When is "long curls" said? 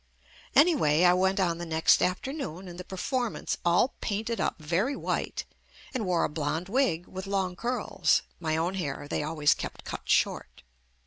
7.27-8.23